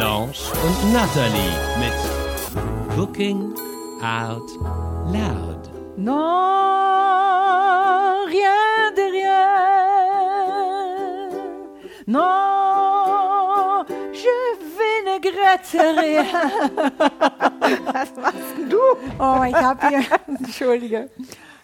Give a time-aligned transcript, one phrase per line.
[0.00, 1.92] Blanche und Natalie mit
[2.96, 3.52] Cooking
[4.00, 4.48] Out
[5.12, 5.68] Loud.
[5.98, 6.16] Non,
[8.26, 9.46] rien de rien.
[12.06, 14.36] Non, je
[14.78, 16.24] vinaigrette rien.
[17.92, 18.80] Was machst du?
[19.18, 21.10] Oh, ich habe hier, entschuldige,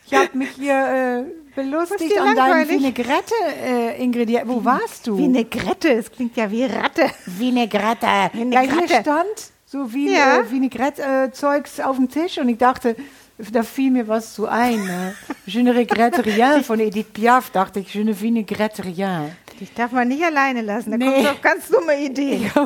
[0.06, 2.68] ich habe mich hier äh, belustigt an deinen?
[2.68, 4.48] Vinaigrette-Ingredienten.
[4.48, 5.16] Wo warst du?
[5.18, 7.10] Vinaigrette, es klingt ja wie Ratte.
[7.26, 8.06] Vinaigrette.
[8.06, 10.38] Ja, hier stand so wie Ja.
[10.40, 12.96] äh, Vinaigrette-Zeugs auf dem Tisch und ich dachte,
[13.38, 14.82] da fiel mir was zu ein.
[14.84, 15.14] Ne?
[15.44, 19.30] Je ne regrette rien von Edith Piaf, dachte ich, je ne vinaigrette rien.
[19.60, 21.22] Dich darf man nicht alleine lassen, da Nee.
[21.22, 22.50] du auf ganz dumme Ideen.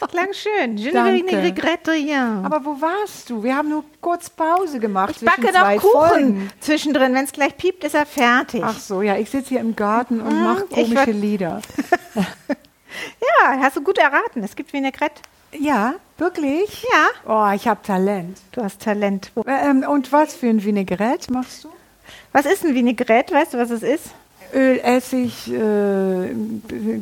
[0.00, 0.76] Das klang schön.
[0.78, 1.36] Je ne Danke.
[1.42, 2.42] regrette rien.
[2.44, 3.42] Aber wo warst du?
[3.42, 5.14] Wir haben nur kurz Pause gemacht.
[5.20, 6.50] ich backe noch Kuchen Folgen.
[6.60, 7.14] zwischendrin.
[7.14, 8.62] Wenn es gleich piept, ist er fertig.
[8.64, 11.60] Ach so, ja, ich sitze hier im Garten und mache ich komische Lieder.
[13.20, 14.42] Ja, hast du gut erraten.
[14.42, 15.22] Es gibt Vinaigrette.
[15.58, 16.82] Ja, wirklich?
[16.92, 17.06] Ja,
[17.50, 18.38] Oh, ich habe Talent.
[18.52, 19.30] du hast Talent.
[19.46, 21.68] Äh, Ähm, und was für ein Vinaigrette machst du?
[22.32, 23.32] Was ist ein Vinaigrette?
[23.34, 24.06] Weißt du, was es ist?
[24.52, 26.34] Öl, Essig, äh,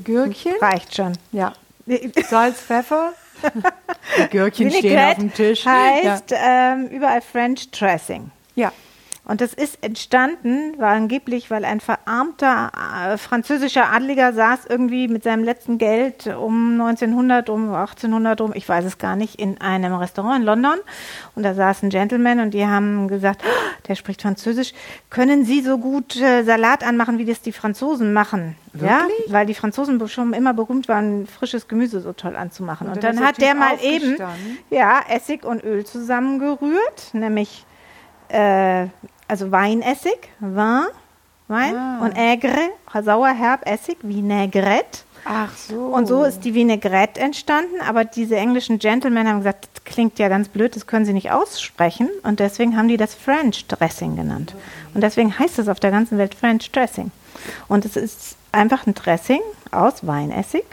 [0.04, 0.52] Gürkchen.
[0.60, 1.12] Reicht schon.
[1.32, 1.52] Ja.
[2.28, 3.12] Salz, Pfeffer.
[4.18, 5.64] Die Gürkchen stehen auf dem Tisch.
[5.64, 8.30] heißt ähm, überall French Dressing.
[8.54, 8.72] Ja.
[9.28, 15.22] Und das ist entstanden, war angeblich, weil ein verarmter äh, französischer Adliger saß irgendwie mit
[15.22, 19.92] seinem letzten Geld um 1900, um 1800, um, ich weiß es gar nicht, in einem
[19.92, 20.78] Restaurant in London.
[21.34, 24.72] Und da saß ein Gentleman und die haben gesagt, "Oh, der spricht Französisch,
[25.10, 28.56] können Sie so gut äh, Salat anmachen, wie das die Franzosen machen?
[28.72, 29.30] Ja, Wirklich?
[29.32, 32.86] weil die Franzosen schon immer berühmt waren, frisches Gemüse so toll anzumachen.
[32.86, 34.16] Und, Und dann dann, hat der mal eben
[34.70, 37.66] ja, Essig und Öl zusammengerührt, nämlich
[38.28, 38.86] äh,
[39.28, 40.86] also Weinessig, Wein,
[41.48, 42.00] Wein Ah.
[42.02, 42.70] und Aigre,
[43.02, 45.00] sauer, herb, Essig, Vinaigrette.
[45.24, 45.86] Ach so.
[45.86, 50.28] Und so ist die Vinaigrette entstanden, aber diese englischen Gentlemen haben gesagt, das klingt ja
[50.28, 54.54] ganz blöd, das können sie nicht aussprechen und deswegen haben die das French Dressing genannt.
[54.94, 57.10] Und deswegen heißt es auf der ganzen Welt French Dressing.
[57.68, 59.40] Und es ist einfach ein Dressing
[59.70, 60.64] aus Weinessig.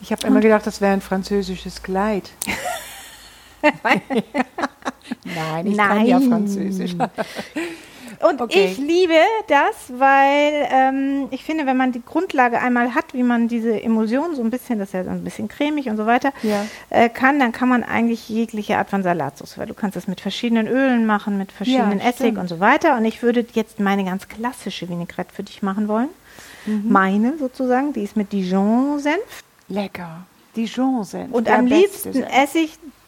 [0.00, 2.30] Ich habe immer gedacht, das wäre ein französisches Kleid.
[5.24, 6.28] Nein, ich kann ja Nein.
[6.28, 6.94] Französisch.
[8.20, 8.70] Und Okay.
[8.72, 9.12] ich liebe
[9.48, 14.34] das, weil ähm, ich finde, wenn man die Grundlage einmal hat, wie man diese Emulsion
[14.34, 16.64] so ein bisschen, das ist ja so ein bisschen cremig und so weiter, Ja.
[16.90, 20.20] äh, kann, dann kann man eigentlich jegliche Art von Salatsauce, weil du kannst das mit
[20.20, 22.96] verschiedenen Ölen machen, mit verschiedenen Ja, Essig und so weiter.
[22.96, 26.08] Und ich würde jetzt meine ganz klassische Vinaigrette für dich machen wollen.
[26.66, 26.84] Mhm.
[26.88, 29.42] Meine sozusagen, die ist mit Dijon-Senf.
[29.68, 30.24] Lecker.
[30.56, 31.32] Dijon sind.
[31.32, 32.28] Und am liebsten Senf.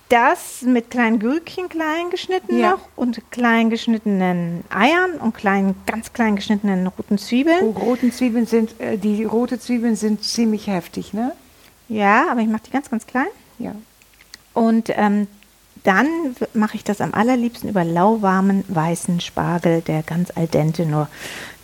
[0.08, 2.72] Das mit kleinen Gürkchen klein geschnitten Ja.
[2.72, 7.58] noch und klein geschnittenen Eiern und kleinen, ganz klein geschnittenen roten Zwiebeln.
[7.62, 11.32] Oh, roten Zwiebeln sind, äh, die rote Zwiebeln sind ziemlich heftig, ne?
[11.88, 13.26] Ja, aber ich mache die ganz, ganz klein.
[13.58, 13.72] Ja.
[14.54, 15.26] Und ähm,
[15.84, 16.06] dann
[16.54, 21.08] mache ich das am allerliebsten über lauwarmen weißen Spargel, der ganz al dente nur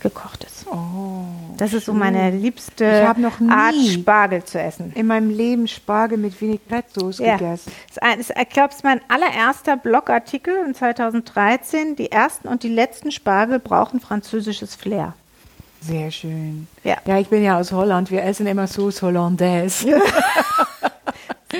[0.03, 0.67] gekocht ist.
[0.67, 1.25] Oh.
[1.57, 3.07] Das ist so meine liebste
[3.49, 4.91] Art Spargel zu essen.
[4.95, 7.37] In meinem Leben Spargel mit Vinaigrette-Sauce Ja.
[7.37, 7.71] gegessen.
[7.89, 11.95] Ich glaube, es ist mein allererster Blogartikel in 2013.
[11.95, 15.13] Die ersten und die letzten Spargel brauchen französisches Flair.
[15.81, 16.67] Sehr schön.
[16.83, 16.97] Ja.
[17.05, 18.09] Ja, ich bin ja aus Holland.
[18.11, 19.87] Wir essen immer Sauce Hollandaise.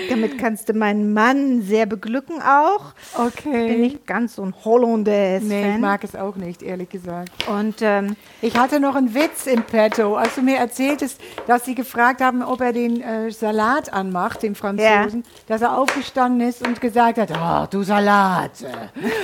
[0.09, 2.93] Damit kannst du meinen Mann sehr beglücken auch.
[3.17, 3.67] Okay.
[3.67, 5.47] Bin ich ganz so ein Hollandaise-Fan.
[5.47, 7.29] nee, ich mag es auch nicht, ehrlich gesagt.
[7.47, 11.75] Und ähm, Ich hatte noch einen Witz im Petto, als du mir erzähltest, dass sie
[11.75, 16.81] gefragt haben, ob er den äh, Salat anmacht, den Franzosen, dass er aufgestanden ist und
[16.81, 18.51] gesagt hat, oh, du Salat,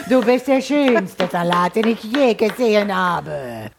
[0.10, 3.72] du bist der schönste Salat, den ich je gesehen habe.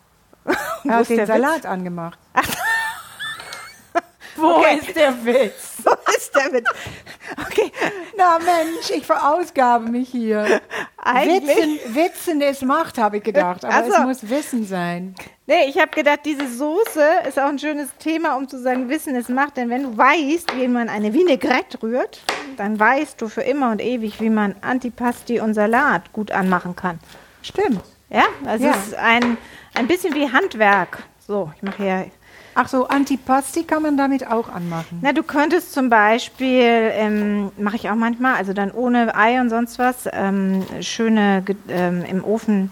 [0.85, 2.19] Er hat den Salat angemacht.
[4.37, 4.79] Wo Okay.
[4.81, 5.70] ist der Witz?
[5.85, 6.65] so ist der mit.
[7.47, 7.71] Okay,
[8.17, 10.61] Na Mensch, ich verausgabe mich hier.
[10.97, 15.15] Eigentlich- Witzen, Witzen ist Macht, habe ich gedacht, aber Ach es muss Wissen sein.
[15.47, 19.15] nee, ich habe gedacht, diese Soße ist auch ein schönes Thema, um zu sagen, Wissen
[19.17, 19.57] es macht.
[19.57, 22.21] Denn wenn du weißt, wie man eine Vinaigrette rührt,
[22.57, 26.99] dann weißt du für immer und ewig, wie man Antipasti und Salat gut anmachen kann.
[27.43, 27.81] Stimmt.
[28.11, 28.73] Ja, also Ja.
[28.73, 29.39] es ist ein,
[29.75, 31.05] ein bisschen wie Handwerk.
[31.27, 32.07] So, ich mache hier
[32.55, 34.99] Ach so, Antipasti kann man damit auch anmachen.
[35.03, 36.63] Na, du könntest zum Beispiel,
[36.95, 42.05] ähm, mache ich auch manchmal, also dann ohne Ei und sonst was, ähm, schöne ähm,
[42.11, 42.71] im Ofen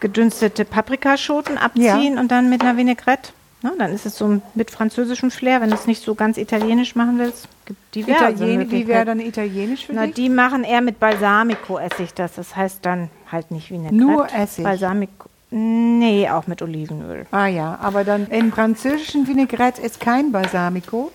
[0.00, 2.20] gedünstete Paprikaschoten abziehen Ja.
[2.20, 3.32] und dann mit einer Vinaigrette.
[3.62, 6.94] Na, dann ist es so mit französischem Flair, wenn du es nicht so ganz italienisch
[6.94, 7.48] machen willst.
[7.94, 10.14] Diverse Italien, wie wäre dann italienisch für Na, dich?
[10.14, 12.34] die machen eher mit Balsamico-Essig das.
[12.36, 13.96] Das heißt dann halt nicht Vinaigrette.
[13.96, 14.62] Nur Essig?
[14.62, 15.28] Balsamico.
[15.50, 17.26] Nee, auch mit Olivenöl.
[17.30, 21.10] Ah ja, aber dann im französischen Vinaigrette ist kein Balsamico.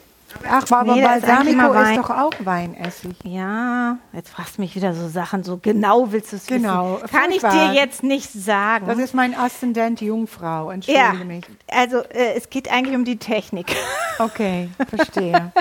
[0.50, 1.96] Ach, aber Nee, ist Balsamico ist, Wein.
[2.02, 3.16] doch auch Weinessig.
[3.24, 7.16] Ja, jetzt fragst du mich wieder so Sachen, so genau willst du es Genau, wissen.
[7.16, 8.88] Kann ich dir jetzt nicht sagen.
[8.88, 11.46] Das ist mein Aszendent Jungfrau, entschuldige ja, mich.
[11.68, 13.76] also äh, es geht eigentlich um die Technik.
[14.20, 15.52] Okay, verstehe.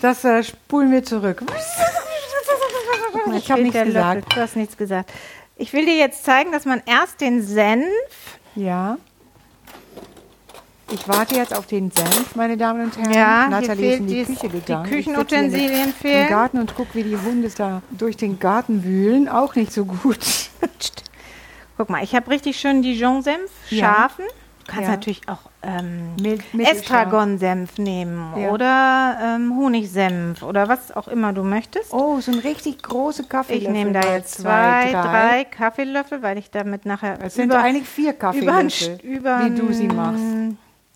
[0.00, 1.42] Das äh, spulen wir zurück.
[3.36, 4.14] Ich habe nichts gesagt.
[4.14, 4.34] Löffel.
[4.34, 5.10] Du hast nichts gesagt.
[5.58, 7.84] Ich will dir jetzt zeigen, dass man erst den Senf,
[8.54, 8.96] Ja.
[10.90, 13.12] Ich warte jetzt auf den Senf, meine Damen und Herren.
[13.12, 14.84] Ja, Nathalie ist in die Küche gegangen.
[14.84, 16.28] die Küchenutensilien hier im fehlen.
[16.30, 19.28] Garten und gucke, wie die Hunde da durch den Garten wühlen.
[19.28, 20.18] Auch nicht so gut.
[21.76, 23.84] guck mal, ich habe richtig schön Dijon-Senf, Ja.
[23.84, 24.24] scharfen.
[24.24, 24.90] Du kannst Ja.
[24.90, 26.14] natürlich auch ähm.
[26.56, 28.50] Estragon-Senf nehmen Ja.
[28.50, 31.92] oder ähm, Honigsenf oder was auch immer du möchtest.
[31.92, 33.66] Oh, so ein richtig große Kaffeelöffel.
[33.66, 35.44] Ich nehme da jetzt zwei, drei.
[35.44, 39.88] Kaffeelöffel, weil ich damit nachher Es sind über, eigentlich vier Kaffeelöffel, über, wie du sie
[39.88, 40.22] machst.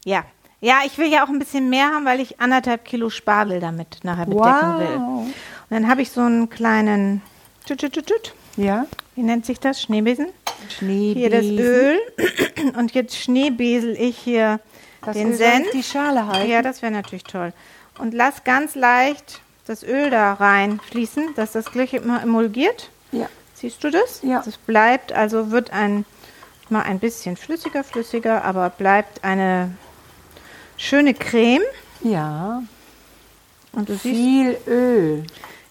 [0.05, 0.23] Ja.
[0.61, 3.99] Ja, ich will ja auch ein bisschen mehr haben, weil ich anderthalb Kilo Spargel damit
[4.05, 4.97] nachher bedecken will.
[5.01, 5.25] Wow.
[5.25, 5.33] Und
[5.71, 7.21] dann habe ich so einen kleinen,
[7.67, 8.35] tüt, tüt, tüt, tüt.
[8.57, 8.87] Ja,
[9.17, 9.83] wie nennt sich das?
[9.83, 10.27] Schneebesen.
[10.79, 11.99] Hier das Öl.
[12.77, 14.61] Und jetzt schneebesel ich hier
[15.05, 15.71] Das den Öl Senf.
[15.73, 16.51] die Schale halten.
[16.51, 17.53] Ja, das wäre natürlich toll.
[17.99, 22.91] Und lass ganz leicht das Öl da reinfließen, dass das gleich immer emulgiert.
[23.13, 23.29] Ja.
[23.55, 24.21] Siehst du das?
[24.23, 24.43] Ja.
[24.45, 26.05] Das bleibt, also wird ein
[26.69, 29.73] mal ein bisschen flüssiger, flüssiger, aber bleibt eine
[30.77, 31.63] schöne Creme.
[32.03, 32.63] ja.
[33.75, 35.25] Und du siehst, Viel Öl.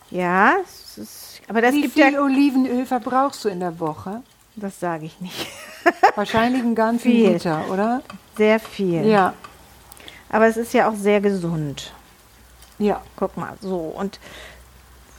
[0.10, 4.24] ja, es ist, aber das Wie gibt viel ja, Olivenöl verbrauchst du in der Woche?
[4.56, 5.48] Das sage ich nicht,
[6.16, 7.30] Wahrscheinlich einen ganzen Viel.
[7.32, 8.02] Liter, oder?
[8.38, 9.06] sehr viel.
[9.06, 9.34] Ja.
[10.30, 11.92] Aber es ist ja auch sehr gesund.
[12.80, 13.02] Ja.
[13.16, 14.20] Guck mal, so und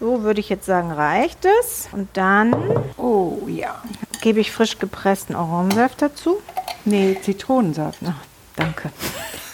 [0.00, 1.88] so würde ich jetzt sagen, reicht es.
[1.93, 2.55] Und dann
[2.96, 3.81] Oh, ja.
[4.20, 6.38] gebe ich frisch gepressten Orangensaft dazu.
[6.84, 7.99] Nee, Zitronensaft.
[8.06, 8.14] Ach,
[8.56, 8.90] danke.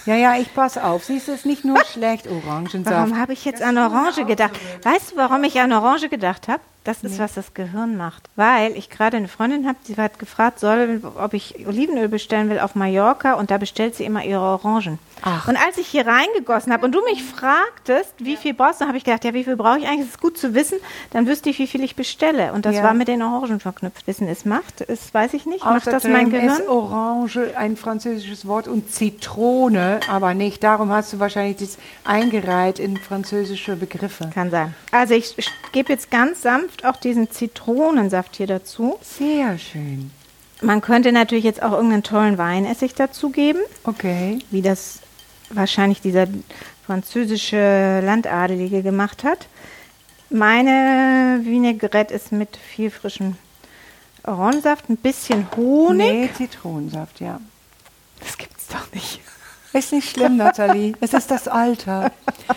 [0.06, 1.04] Ja, ja, ich pass auf.
[1.04, 2.96] Siehst du, es ist nicht nur schlecht, Orangensaft.
[2.96, 4.52] Warum habe ich jetzt an Orange gedacht?
[4.82, 6.60] Weißt du, warum ich an Orange gedacht habe?
[6.88, 8.30] Das ist, was das Gehirn macht.
[8.34, 12.60] Weil ich gerade eine Freundin habe, die hat gefragt, soll, ob ich Olivenöl bestellen will
[12.60, 14.98] auf Mallorca und da bestellt sie immer ihre Orangen.
[15.22, 15.48] Ach.
[15.48, 18.96] Und als ich hier reingegossen habe und du mich fragtest, wie viel brauchst du, habe
[18.98, 20.00] ich gedacht, ja, wie viel brauche ich eigentlich?
[20.06, 20.78] Das ist gut zu wissen,
[21.10, 22.52] dann wüsste ich, wie viel ich bestelle.
[22.52, 22.82] Und das Ja.
[22.84, 24.06] war mit den Orangen verknüpft.
[24.06, 25.64] Wissen ist Macht, ist, weiß ich nicht.
[25.64, 26.48] Macht das mein Gehirn?
[26.60, 30.62] ist Orange ein französisches Wort und Zitrone, aber nicht.
[30.62, 34.30] Darum hast du wahrscheinlich das eingereiht in französische Begriffe.
[34.32, 34.74] Kann sein.
[34.92, 35.34] Also ich
[35.72, 38.98] gebe jetzt ganz sanft auch diesen Zitronensaft hier dazu.
[39.02, 40.10] Sehr schön.
[40.60, 44.38] Man könnte natürlich jetzt auch irgendeinen tollen Weinessig dazugeben, Okay.
[44.50, 44.98] wie das
[45.50, 46.26] wahrscheinlich dieser
[46.86, 49.46] französische Landadelige gemacht hat.
[50.30, 53.36] Meine Vinaigrette ist mit viel frischem
[54.24, 56.06] Orangensaft, ein bisschen Honig.
[56.06, 57.40] Nee, Zitronensaft, ja.
[58.20, 59.20] Das gibt's doch nicht.
[59.72, 60.94] Ist nicht schlimm, Nathalie.
[61.00, 62.12] Es ist das Alter.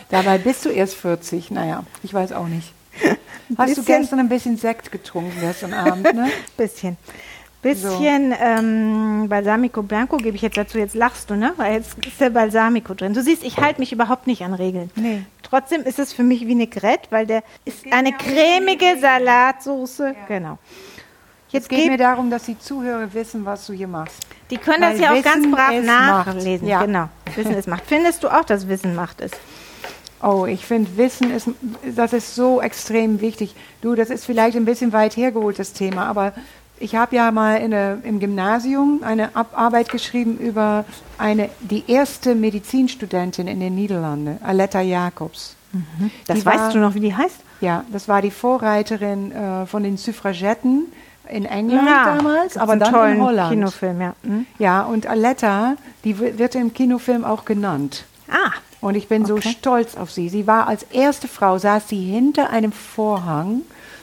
[0.10, 1.52] Dabei bist du erst 40.
[1.52, 2.74] Naja, ich weiß auch nicht.
[3.58, 6.30] Hast du bisschen- gestern ein bisschen Sekt getrunken gestern Abend, ne?
[6.58, 6.98] Bisschen.
[7.62, 10.80] Bisschen ähm, Balsamico Blanco gebe ich jetzt dazu.
[10.80, 11.54] Jetzt lachst du, ne?
[11.58, 13.14] Weil jetzt ist der Balsamico drin.
[13.14, 14.90] Du siehst, ich halte mich überhaupt nicht an Regeln.
[14.96, 15.24] Nee.
[15.44, 20.16] Trotzdem ist es für mich Vinaigrette, weil der ist eine cremige Salatsoße.
[20.28, 20.58] Genau.
[21.50, 24.16] Jetzt Es geht mir darum, dass die Zuhörer wissen, was du hier machst.
[24.50, 26.68] die können weil das ja auch ganz brav nachlesen.
[26.68, 26.84] Ja.
[26.84, 27.10] Genau.
[27.36, 27.84] Wissen ist Macht.
[27.86, 29.36] Findest du auch, dass Wissen Macht ist?
[30.24, 31.50] Oh, ich finde, Wissen ist,
[31.96, 33.56] das ist so extrem wichtig.
[33.82, 36.34] Du, das ist vielleicht ein bisschen weit hergeholt, das Thema, aber
[36.82, 40.86] ich habe ja mal in der, im Gymnasium eine Arbeit geschrieben über
[41.18, 45.56] eine, die erste Medizinstudentin in den Niederlanden, Aletta Jacobs.
[46.28, 47.38] Das Die weißt war- du noch, wie die heißt?
[47.62, 50.88] Ja, das war die Vorreiterin äh, von den Suffragetten
[51.30, 53.52] in England damals, gibt's aber dann tollen in Holland.
[53.52, 54.14] Kinofilm, ja.
[54.24, 54.46] Hm?
[54.60, 58.04] Ja, und Aletta, die wi- wird im Kinofilm auch genannt.
[58.30, 59.50] Ah, Und ich bin so Okay.
[59.58, 60.28] stolz auf sie.
[60.28, 63.62] Sie war als erste Frau, saß sie hinter einem Vorhang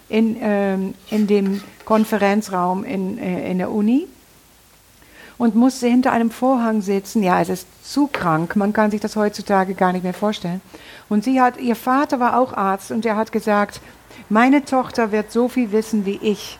[0.09, 4.07] in, ähm, in dem Konferenzraum in, äh, in der Uni
[5.37, 7.23] und musste hinter einem Vorhang sitzen.
[7.23, 8.57] Ja, es ist zu krank.
[8.57, 10.61] Man kann sich das heutzutage gar nicht mehr vorstellen.
[11.09, 13.81] Und sie hat, ihr Vater war auch Arzt und er hat gesagt,
[14.31, 16.59] Meine Tochter wird so viel wissen wie ich,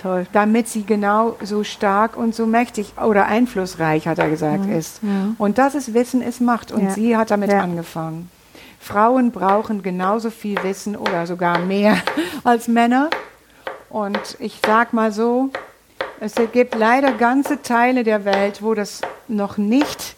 [0.00, 0.26] Toll.
[0.32, 5.00] damit sie genau so stark und so mächtig oder einflussreich, hat er gesagt, ist.
[5.36, 6.72] Und das ist Wissen ist Macht.
[6.72, 6.90] Und Ja.
[6.92, 7.60] sie hat damit Ja.
[7.60, 8.30] angefangen.
[8.80, 11.98] Frauen brauchen genauso viel Wissen oder sogar mehr
[12.44, 13.10] als Männer.
[13.90, 15.50] Und ich sag mal so,
[16.18, 20.16] es gibt leider ganze Teile der Welt, wo das noch nicht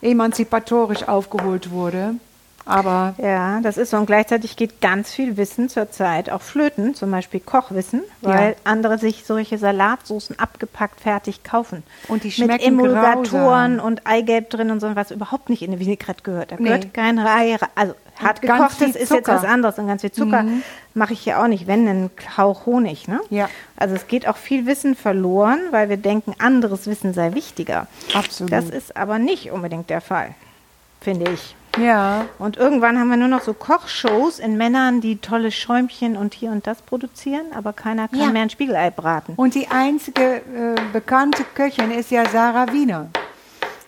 [0.00, 2.14] emanzipatorisch aufgeholt wurde.
[2.64, 3.96] Aber Ja, das ist so.
[3.96, 8.56] Und gleichzeitig geht ganz viel Wissen zurzeit auch flöten, zum Beispiel Kochwissen, weil Ja.
[8.64, 11.82] andere sich solche Salatsoßen abgepackt fertig kaufen.
[12.08, 13.86] Und die Mit schmecken Emulgatoren grausam.
[13.86, 16.52] und Eigelb drin und so, was überhaupt nicht in eine Vinaigrette gehört.
[16.52, 16.64] Da Nee.
[16.68, 17.68] gehört kein Ei, rein.
[17.74, 20.44] also hart gekochtes ist jetzt was anderes und ganz viel Zucker
[20.94, 23.08] mache ich hier auch nicht, wenn einen Hauch Honig.
[23.08, 23.20] Ne?
[23.30, 23.48] Ja.
[23.76, 27.86] Also es geht auch viel Wissen verloren, weil wir denken, anderes Wissen sei wichtiger.
[28.14, 28.52] Absolut.
[28.52, 30.34] Das ist aber nicht unbedingt der Fall,
[31.00, 31.56] finde ich.
[31.78, 36.34] Ja, Und irgendwann haben wir nur noch so Kochshows in Männern, die tolle Schäumchen und
[36.34, 38.26] hier und das produzieren, aber keiner kann Ja.
[38.30, 39.34] mehr ein Spiegelei braten.
[39.36, 43.08] und die einzige äh, bekannte Köchin ist ja Sarah Wiener.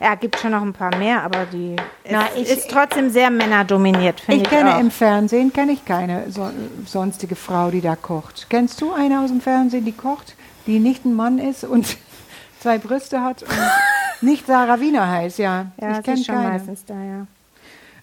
[0.00, 1.76] Ja, gibt schon noch ein paar mehr, aber die
[2.10, 4.48] Na, ist, ich- ist trotzdem sehr männerdominiert, finde Ich ich.
[4.50, 4.80] kenne auch.
[4.80, 6.50] im Fernsehen kenne ich keine so,
[6.84, 8.46] sonstige Frau, die da kocht.
[8.50, 10.34] Kennst du eine aus dem Fernsehen, die kocht,
[10.66, 11.96] die nicht ein Mann ist und
[12.60, 13.50] zwei Brüste hat und
[14.28, 15.38] nicht Sarah Wiener heißt?
[15.38, 16.48] Ja, ja, ich kenne ist schon keine.
[16.48, 17.26] meistens da, ja.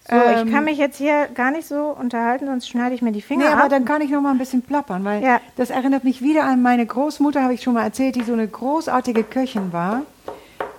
[0.08, 3.12] So, Ähm, ich kann mich jetzt hier gar nicht so unterhalten, sonst schneide ich mir
[3.12, 3.60] die Finger Nee, ab.
[3.60, 5.40] aber dann kann ich noch mal ein bisschen plappern, weil Ja.
[5.56, 8.48] das erinnert mich wieder an meine Großmutter, habe ich schon mal erzählt, die so eine
[8.48, 10.02] großartige Köchin war.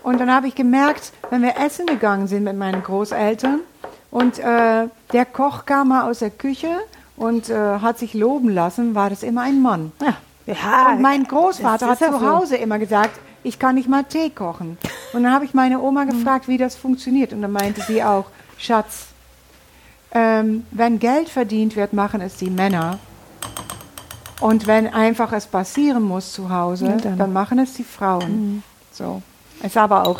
[0.04, 3.62] Und dann habe ich gemerkt, wenn wir essen gegangen sind mit meinen Großeltern
[4.12, 6.68] und äh, der Koch kam mal aus der Küche
[7.16, 9.92] und äh, hat sich loben lassen, war das immer ein Mann.
[10.02, 10.16] ja.
[10.46, 12.20] Ja, Und mein Großvater hat zu so.
[12.30, 14.78] Hause immer gesagt, ich kann nicht mal Tee kochen.
[15.14, 17.32] Und dann habe ich meine Oma gefragt, wie das funktioniert.
[17.32, 18.26] Und dann meinte sie auch,
[18.58, 19.06] Schatz,
[20.14, 23.00] ähm, wenn Geld verdient wird, machen es die Männer.
[24.40, 27.18] Und wenn einfach es passieren muss zu Hause, Ja, dann.
[27.18, 27.30] dann.
[27.30, 27.34] Mhm.
[27.34, 28.64] machen es die Frauen.
[28.92, 29.22] So.
[29.64, 30.20] Ist aber auch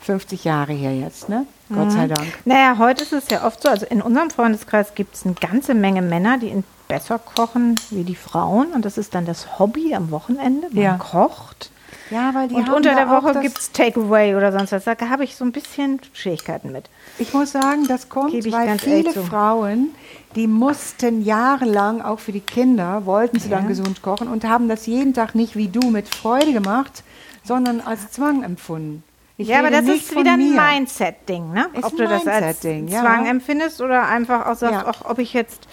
[0.00, 1.46] 50 Jahre her jetzt, ne?
[1.68, 1.90] Gott Mhm.
[1.90, 2.26] sei Dank.
[2.44, 5.74] Naja, heute ist es ja oft so, also in unserem Freundeskreis gibt es eine ganze
[5.74, 8.68] Menge Männer, die besser kochen wie die Frauen.
[8.72, 10.68] Und das ist dann das Hobby am Wochenende.
[10.72, 10.96] Man Ja.
[10.96, 11.70] kocht.
[12.10, 14.84] Ja, weil die und unter der Woche gibt es Takeaway oder sonst was.
[14.84, 16.88] Da habe ich so ein bisschen Schwierigkeiten mit.
[17.18, 19.12] Ich muss sagen, das kommt, weil ganz viele.
[19.12, 19.94] Frauen,
[20.36, 23.68] die mussten jahrelang, auch für die Kinder, wollten sie dann Ja.
[23.68, 27.02] gesund kochen und haben das jeden Tag nicht wie du mit Freude gemacht,
[27.42, 29.02] sondern als Zwang empfunden.
[29.38, 30.54] Ich ja, aber das ist wieder ein.
[30.54, 31.66] Mindset-Ding, ne?
[31.74, 32.86] Ist ob du das als ja.
[33.02, 34.94] Zwang empfindest oder einfach auch sagst, Ja.
[35.10, 35.66] ob ich jetzt.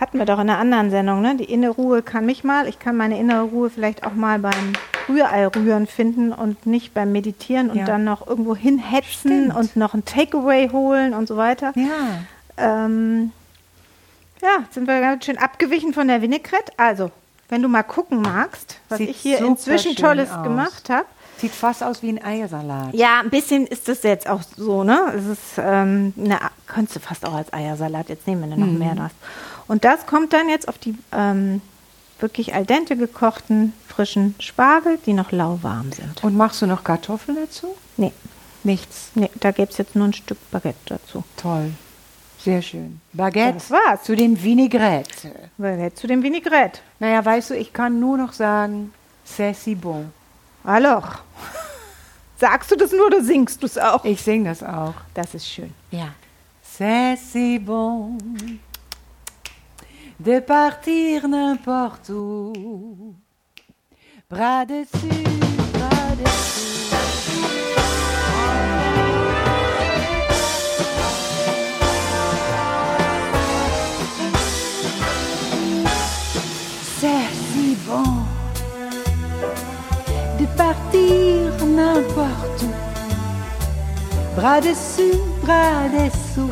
[0.00, 1.36] Hatten wir doch in einer anderen Sendung, ne?
[1.36, 2.66] Die innere Ruhe kann mich mal.
[2.66, 4.72] Ich kann meine innere Ruhe vielleicht auch mal beim
[5.08, 7.84] Rührei rühren finden und nicht beim Meditieren und Ja.
[7.84, 9.56] dann noch irgendwo hinhetzen Stimmt.
[9.56, 11.72] und noch ein Takeaway holen und so weiter.
[11.76, 11.86] Ja,
[12.56, 13.32] Ähm,
[14.40, 16.72] ja, sind wir ganz schön abgewichen von der Vinaigrette.
[16.76, 17.10] Also,
[17.48, 20.42] wenn du mal gucken magst, was Sieht ich hier inzwischen Tolles aus.
[20.44, 21.06] gemacht habe.
[21.38, 22.94] sieht fast aus wie ein Eiersalat.
[22.94, 25.12] Ja, ein bisschen ist das jetzt auch so, ne?
[25.16, 28.72] Es ist, ähm, eine, könntest du fast auch als Eiersalat jetzt nehmen, wenn du noch
[28.72, 28.78] Mhm.
[28.78, 29.16] mehr hast.
[29.66, 31.60] Und das kommt dann jetzt auf die ähm,
[32.20, 36.22] wirklich al dente gekochten, frischen Spargel, die noch lauwarm sind.
[36.22, 37.74] Und machst du noch Kartoffeln dazu?
[37.96, 38.12] Nee,
[38.62, 39.10] Nichts.
[39.14, 41.22] nee, da gäbe es jetzt nur ein Stück Baguette dazu.
[41.36, 41.72] Toll.
[42.38, 43.00] Sehr schön.
[43.12, 44.02] Baguette Das war's.
[44.04, 45.32] zu den Vinaigrette.
[45.58, 46.80] Baguette zu dem Vinaigrette.
[46.98, 48.92] Naja, weißt du, ich kann nur noch sagen,
[49.26, 50.12] c'est si bon.
[50.64, 51.04] Alors,
[52.38, 54.04] sagst du das nur oder singst du es auch?
[54.04, 54.94] Ich singe das auch.
[55.14, 55.72] Das ist schön.
[55.90, 56.08] Ja.
[56.78, 58.18] C'est si bon
[60.20, 63.14] de partir n'importe où.
[64.30, 65.24] Bras dessus,
[65.72, 66.96] bras dessous.
[76.98, 78.24] C'est si bon
[80.38, 82.72] de partir n'importe où.
[84.36, 86.50] Bras dessus, bras dessous,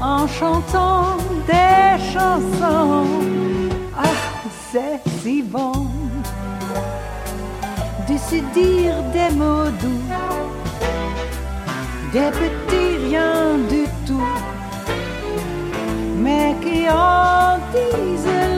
[0.00, 3.06] en chantant des chansons.
[3.96, 4.18] Ah,
[4.70, 5.86] c'est si bon
[8.08, 10.12] de se dire des mots doux,
[12.12, 14.34] des petits riens du tout,
[16.18, 18.55] mais qui en disent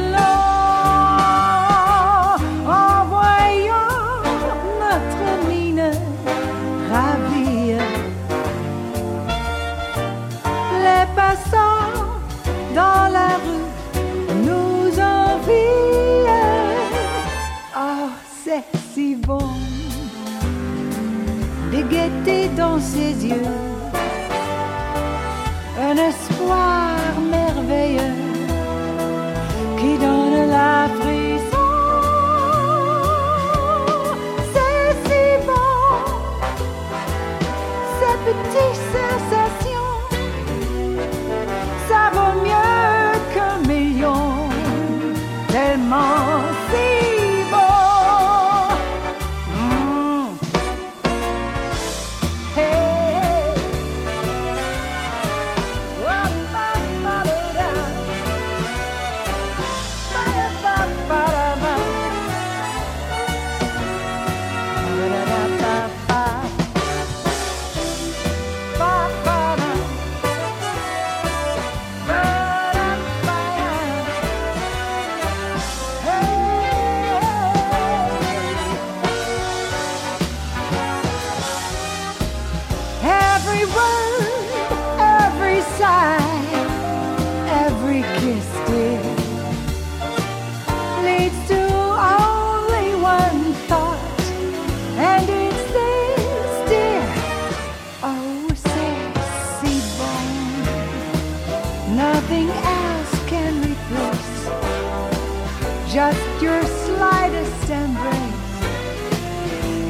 [105.99, 108.63] just your slightest embrace,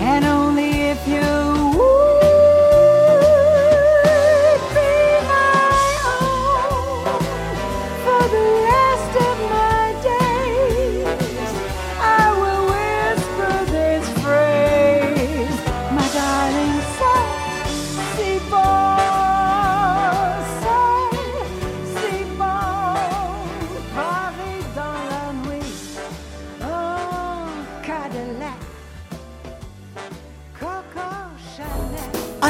[0.01, 1.68] and only if you